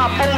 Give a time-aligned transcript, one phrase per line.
[0.00, 0.30] I.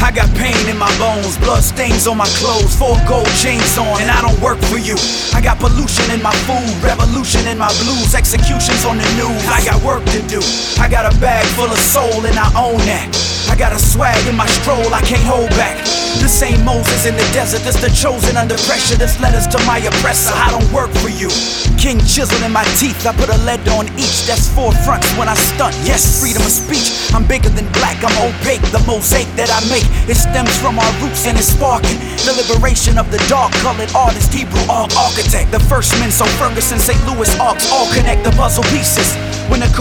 [0.00, 4.00] I got pain in my bones, blood stains on my clothes, four gold chains on,
[4.00, 4.96] and I don't work for you.
[5.34, 9.44] I got pollution in my food, revolution in my blues, executions on the news.
[9.48, 10.40] I got work to do.
[10.80, 13.29] I got a bag full of soul, and I own that.
[13.50, 15.76] I got a swag in my stroll, I can't hold back.
[16.22, 18.94] This ain't Moses in the desert, this the chosen under pressure.
[18.94, 20.30] This letters to my oppressor.
[20.30, 21.26] I don't work for you.
[21.74, 24.26] King chiseled in my teeth, I put a lead on each.
[24.30, 25.74] That's four fronts when I stunt.
[25.82, 26.94] Yes, freedom of speech.
[27.10, 28.62] I'm bigger than black, I'm opaque.
[28.70, 31.98] The mosaic that I make, it stems from our roots and it's sparking.
[32.22, 35.50] The liberation of the dark colored artist, Hebrew arc architect.
[35.50, 37.00] The first men, so Ferguson, St.
[37.02, 39.10] Louis arcs all connect the puzzle pieces.
[39.50, 39.72] When the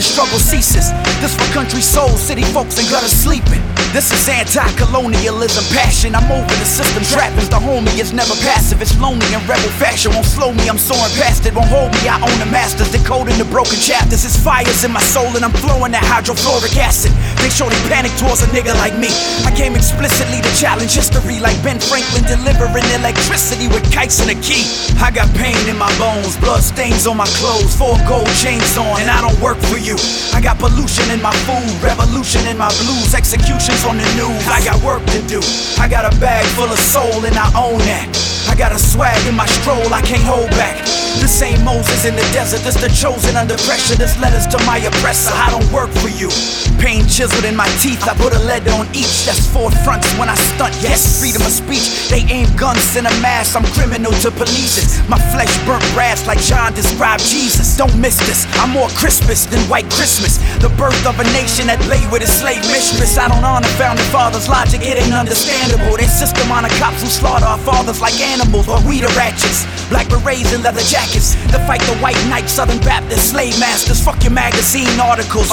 [0.00, 0.88] the struggle ceases.
[1.20, 3.60] This for country souls, city folks, and gutter sleeping.
[3.92, 6.14] This is anti-colonialism passion.
[6.14, 7.49] I'm over the system trappings.
[7.60, 8.80] Homie is never passive.
[8.80, 10.12] It's lonely and rebel fashion.
[10.12, 11.52] Won't slow me, I'm soaring past it.
[11.52, 12.90] Won't hold me, I own the masters.
[12.90, 14.24] Decoding the broken chapters.
[14.24, 17.12] It's fires in my soul and I'm flowing that hydrofluoric acid.
[17.44, 19.12] They show they panic towards a nigga like me.
[19.44, 24.38] I came explicitly to challenge history like Ben Franklin delivering electricity with kites and a
[24.40, 24.64] key.
[24.96, 29.00] I got pain in my bones, blood stains on my clothes, four gold chains on,
[29.04, 30.00] and I don't work for you.
[30.32, 34.40] I got pollution in my food, revolution in my blues, executions on the news.
[34.48, 35.44] I got work to do.
[35.76, 38.06] I got a bag full of soul and I own that.
[38.48, 40.78] I got a swag in my stroll, I can't hold back.
[41.18, 43.96] This ain't Moses in the desert, this the chosen under pressure.
[43.96, 45.34] This letters to my oppressor.
[45.34, 46.28] I don't work for you.
[46.76, 49.24] Pain chiseled in my teeth, I put a lead on each.
[49.24, 50.76] That's four fronts when I stunt.
[50.80, 52.08] Yes, freedom of speech.
[52.08, 54.88] They aim guns in a mass, I'm criminal to police it.
[55.08, 57.76] My flesh burnt brass like John described Jesus.
[57.76, 60.36] Don't miss this, I'm more Crispus than White Christmas.
[60.60, 63.16] The birth of a nation that lay with a slave mistress.
[63.16, 65.96] I don't honor founding fathers' logic, it ain't understandable.
[65.96, 69.64] They system on the cops who slaughter our fathers like animals, or we the ratchets.
[69.88, 74.00] Black berets and leather jackets to fight the white knight, Southern Baptist slave masters.
[74.00, 75.52] Fuck your magazine articles,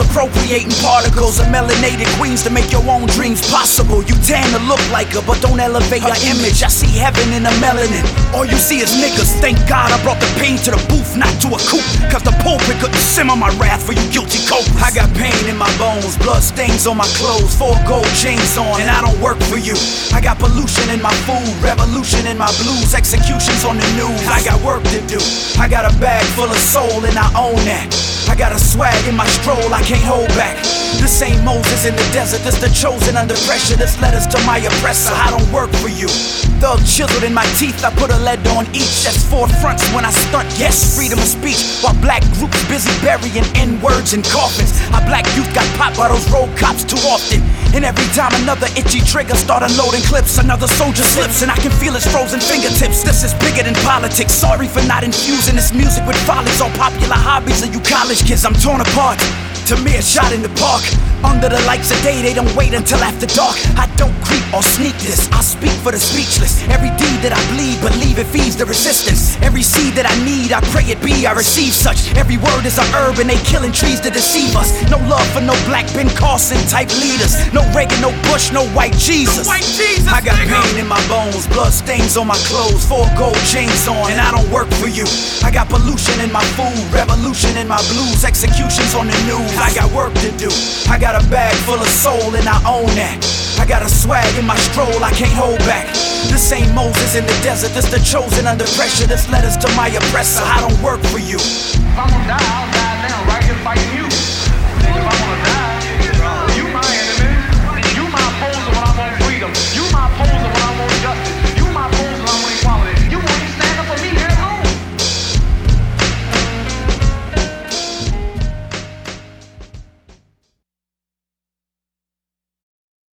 [0.58, 4.04] appropriating particles of melanated queens to make your own dreams possible.
[4.04, 6.64] You tan to look like her, but don't elevate her image.
[6.64, 8.04] I see heaven in the melanin.
[8.34, 9.40] All you see is niggas.
[9.40, 11.86] Thank God I brought the pain to the booth, not to a coop.
[12.10, 14.82] Cause the pulpit couldn't simmer my wrath for you guilty culprits.
[14.82, 18.82] I got pain in my bones, blood stains on my clothes, four gold chains on,
[18.82, 19.76] and I don't work for you.
[20.14, 24.22] I got pollution in my food, revolution in my blues, executions on the news.
[24.28, 25.20] I got work to do.
[25.60, 28.17] I got a bag full of soul and I own that.
[28.30, 30.87] I got a swag in my stroll, I can't hold back.
[30.98, 33.76] This ain't Moses in the desert, this the chosen under pressure.
[33.76, 35.14] This letters to my oppressor.
[35.14, 36.10] I don't work for you.
[36.58, 39.06] Thug chiseled in my teeth, I put a lead on each.
[39.06, 40.50] That's four fronts when I stunt.
[40.58, 41.62] Yes, freedom of speech.
[41.86, 44.74] While black groups busy burying N words in coffins.
[44.92, 47.46] Our black youth got popped by those road cops too often.
[47.78, 51.72] And every time another itchy trigger start unloading clips, another soldier slips, and I can
[51.72, 53.06] feel his frozen fingertips.
[53.06, 54.34] This is bigger than politics.
[54.34, 56.60] Sorry for not infusing this music with follies.
[56.60, 59.22] All popular hobbies of you college kids, I'm torn apart.
[59.68, 60.82] To me, a shot in the park.
[61.28, 63.58] Under the lights of day, they don't wait until after dark.
[63.76, 65.28] I don't creep or sneak this.
[65.34, 66.64] I speak for the speechless.
[66.72, 69.36] Every deed that I bleed, believe it feeds the resistance.
[69.44, 71.28] Every seed that I need, I pray it be.
[71.28, 72.16] I receive such.
[72.16, 74.72] Every word is a herb, and they killing trees to deceive us.
[74.88, 77.36] No love for no black Ben Carson type leaders.
[77.52, 79.52] No Reagan, no Bush, no white Jesus.
[79.52, 83.42] White Jesus, I got pain in my bones, blood stains on my clothes, four gold
[83.52, 85.04] chains on, and I don't work for you.
[85.44, 89.57] I got pollution in my food, revolution in my blues, executions on the news.
[89.58, 90.50] I got work to do.
[90.90, 93.18] I got a bag full of soul and I own that.
[93.60, 95.88] I got a swag in my stroll, I can't hold back.
[96.30, 99.08] This ain't Moses in the desert, this the chosen under pressure.
[99.08, 101.38] This letters to my oppressor, I don't work for you.
[101.42, 104.06] If I'm gonna die, I'll die now, right here fighting you.
[104.06, 105.77] If I'm gonna die,